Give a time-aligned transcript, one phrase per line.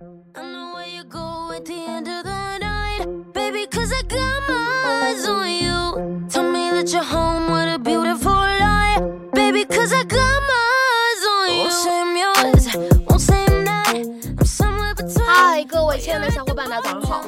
[0.00, 0.06] 嗨，
[15.64, 17.26] 各位亲爱的小伙伴，大家早上好，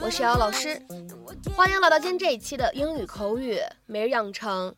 [0.00, 0.80] 我是姚老师，
[1.54, 4.74] 欢迎来到今天这一期的英语口语每日养成。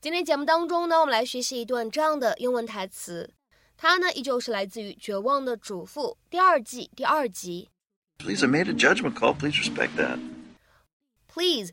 [0.00, 3.34] 今天节目当中呢，我们来学习一段这样的英文台词，
[3.79, 7.69] 它呢依旧是来自于《绝望的主妇》第二季第二集。
[8.17, 9.33] Please, I made a judgment call.
[9.35, 10.19] Please respect that.
[11.27, 11.71] Please,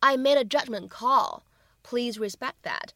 [0.00, 1.42] I made a judgment call.
[1.82, 2.90] Please respect that.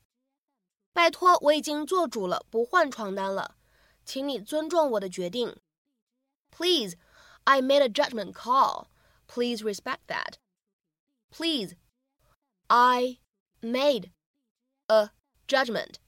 [0.92, 3.56] 拜托，我已经做主了，不换床单了，
[4.04, 5.56] 请你尊重我的决定。
[6.50, 6.96] Please,
[7.44, 8.88] I made a judgment call.
[9.28, 10.34] Please respect that.
[11.30, 11.76] Please,
[12.66, 13.18] I
[13.60, 14.10] made
[14.88, 15.10] a
[15.46, 16.00] judgment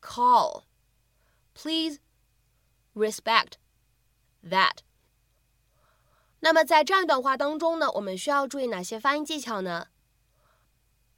[0.00, 0.64] call.
[1.53, 1.99] Please
[2.93, 3.53] respect
[4.43, 4.77] that.
[6.39, 9.89] 那么在这样一段话当中呢，我们需要注意哪些发音技巧呢？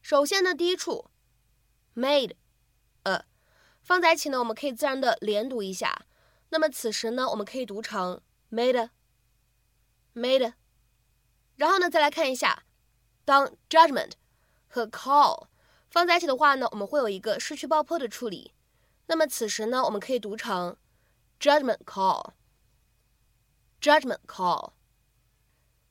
[0.01, 1.09] 首先呢，第一处
[1.95, 2.35] ，made
[3.03, 3.25] a
[3.81, 6.05] 放在一起呢，我们可以自然的连读一下。
[6.49, 8.89] 那么此时呢，我们可以读成 made
[10.13, 10.53] made。
[11.55, 12.63] 然后呢，再来看一下，
[13.23, 14.11] 当 judgment
[14.67, 15.47] 和 call
[15.89, 18.53] 放在一起的话呢，我们会有一个失去爆破的处理。
[19.06, 20.76] 那么此时呢，我们可以读成
[21.40, 22.32] judgment call
[23.80, 24.72] judgment call。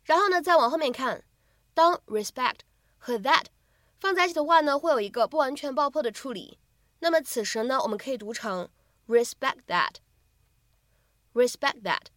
[0.03, 1.23] 然后呢，再往后面看，
[1.73, 2.59] 当 respect
[2.97, 3.45] 和 that
[3.99, 6.59] 放在一起的话呢，会有一个不完全爆破的处理。
[6.99, 8.69] 那么此时呢，我们可以读成
[9.07, 12.07] respect that，respect that。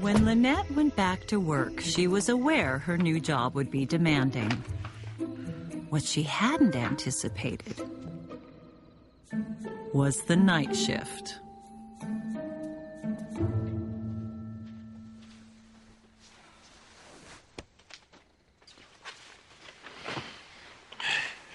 [0.00, 4.62] When Lynette went back to work, she was aware her new job would be demanding.
[5.93, 7.87] What she hadn't anticipated
[9.93, 11.35] was the night shift.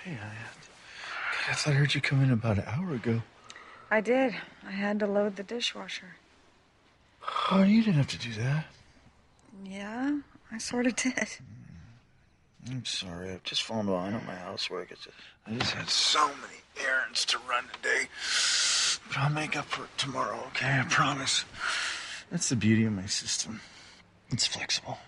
[0.04, 0.30] Hey, I,
[1.48, 3.20] I thought I heard you come in about an hour ago.
[3.90, 4.36] I did.
[4.64, 6.14] I had to load the dishwasher.
[7.50, 8.66] Oh, you didn't have to do that.
[9.64, 10.20] Yeah,
[10.52, 11.18] I sort of did.
[11.18, 11.57] Hmm.
[12.70, 13.30] I'm sorry.
[13.30, 14.90] I've just fallen behind on my housework.
[14.90, 18.08] It's just, I just had so many errands to run today.
[19.08, 20.80] But I'll make up for it tomorrow, okay?
[20.80, 21.44] I promise.
[22.30, 23.60] That's the beauty of my system.
[24.30, 24.98] It's flexible.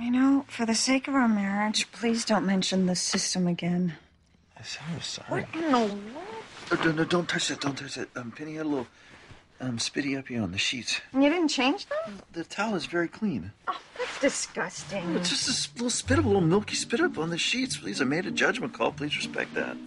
[0.00, 3.94] You know, for the sake of our marriage, please don't mention the system again.
[4.58, 5.42] I said I was sorry.
[5.42, 6.00] What in the world?
[6.72, 7.60] Oh, no, no, don't touch that.
[7.60, 8.08] Don't touch that.
[8.16, 8.86] Um, Penny had a little
[9.60, 11.00] um, spitty up here on the sheets.
[11.12, 12.20] You didn't change them?
[12.32, 13.50] The towel is very clean.
[13.66, 13.76] Oh,
[14.21, 15.15] disgusting.
[15.15, 17.77] It's just this little spit up, a little milky spit up on the sheets.
[17.77, 18.91] Please, I made a judgment call.
[18.91, 19.77] Please respect that.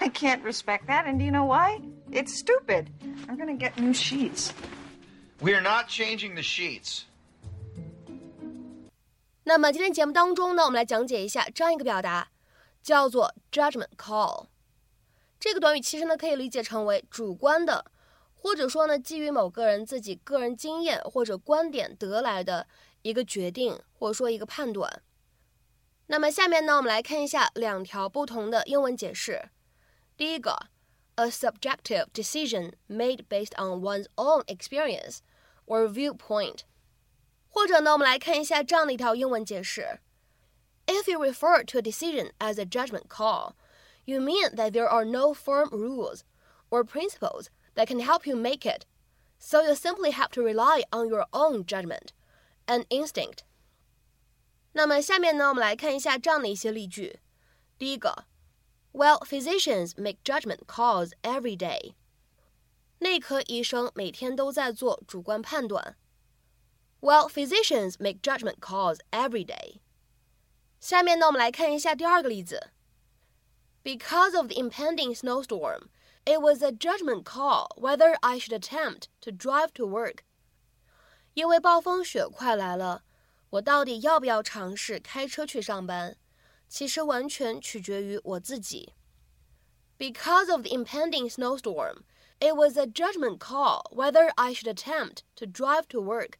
[0.00, 1.80] I can't respect that, and do you know why?
[2.12, 2.90] It's stupid.
[3.28, 4.52] I'm gonna get new sheets.
[5.40, 7.04] We are not changing the sheets.
[9.42, 12.28] 那么今天节目当中呢，我们来讲解一下这样一个表达，
[12.82, 14.46] 叫做 judgment call。
[15.38, 17.84] 这个短语其实呢可以理解成为主观的，
[18.38, 22.66] 或者说呢基于某个人自己个人经验或者观点得来的
[23.02, 25.02] 一个决定，或者说一个判断。
[26.06, 29.48] 那么下面呢，我们来看一下两条不同的英文解释。
[30.16, 30.68] 第一个，
[31.14, 35.18] a subjective decision made based on one's own experience
[35.66, 36.60] or viewpoint。
[37.48, 40.00] 或者呢，我们来看一下这样的一条英文解释：
[40.86, 43.52] If you refer to a decision as a judgment call,
[44.04, 46.20] you mean that there are no firm rules
[46.68, 47.46] or principles
[47.78, 48.84] that can help you make it,
[49.38, 52.12] so you simply have to rely on your own judgment
[52.66, 53.40] and instinct.
[54.72, 57.20] 那么下面呢，我们来看一下这样的一些例句。
[57.78, 58.26] 第一个，
[58.92, 61.94] Well, physicians make judgment calls every day.
[62.98, 65.96] 内科医生每天都在做主观判断。
[67.00, 69.80] Well, physicians make judgment calls every day.
[70.80, 72.70] 下面呢，我们来看一下第二个例子。
[73.82, 75.88] Because of the impending snowstorm,
[76.28, 80.18] it was a judgment call whether I should attempt to drive to work.
[81.34, 83.02] 因为暴风雪快来了，
[83.50, 86.16] 我到底要不要尝试开车去上班？
[86.68, 88.94] 其实完全取决于我自己。
[89.98, 92.02] Because of the impending snowstorm,
[92.40, 96.32] it was a judgment call whether I should attempt to drive to work.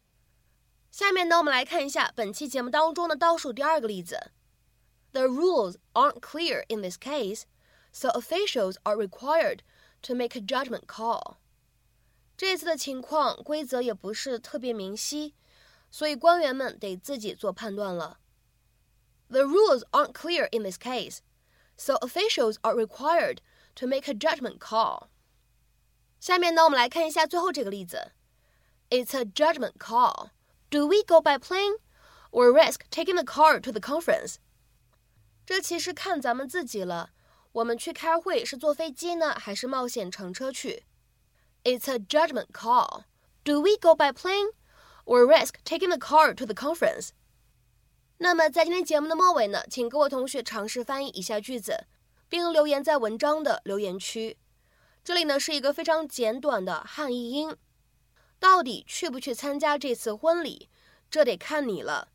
[0.90, 4.32] 下面呢，我们来看一下本期节目当中的倒数第二个例子。
[5.12, 7.42] The rules aren't clear in this case,
[7.92, 9.60] so officials are required
[10.02, 11.36] to make a judgment call.
[12.36, 15.34] 这次的情况规则也不是特别明晰，
[15.90, 18.18] 所以官员们得自己做判断了。
[19.28, 21.18] The rules aren't clear in this case,
[21.76, 23.38] so officials are required
[23.76, 25.08] to make a judgment call.
[26.20, 28.12] 下面呢，我们来看一下最后这个例子。
[28.90, 30.30] It's a judgment call.
[30.70, 31.76] Do we go by plane
[32.30, 34.36] or risk taking the car to the conference?
[35.46, 37.10] 这其实看咱们自己了。
[37.51, 40.83] 我们去开会是坐飞机呢，还是冒险乘车去
[41.63, 43.05] ？It's a judgment call.
[43.43, 44.51] Do we go by plane
[45.05, 47.09] or risk taking the car to the conference?
[48.17, 51.87] 那么在今天节目的末尾呢，请各位同学尝试翻译以下句子，
[52.27, 54.37] 并留言在文章的留言区。
[55.03, 57.57] 这里呢是一个非常简短的汉译英。
[58.37, 60.69] 到底去不去参加这次婚礼，
[61.09, 62.09] 这得看你了。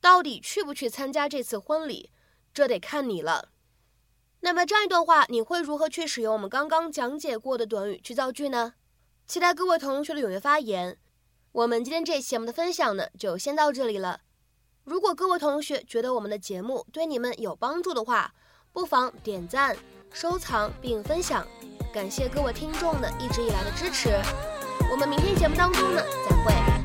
[0.00, 2.10] 到底去不去参加这次婚礼，
[2.52, 3.50] 这得看你了。
[4.46, 8.74] 那么这样一段话，你会如何去使用我们刚刚讲解过的短语去造句呢？
[9.26, 10.96] 期待各位同学的踊跃发言。
[11.50, 14.20] 我们今天这期节目的分享呢，就先到这里了。
[14.84, 18.32] 如果各位同学觉得我们的节目对你们有帮助的话，
[18.72, 19.76] 不妨点赞、
[20.12, 21.44] 收藏并分享。
[21.92, 24.10] 感谢各位听众的一直以来的支持，
[24.92, 26.00] 我们明天节目当中呢
[26.30, 26.75] 再会。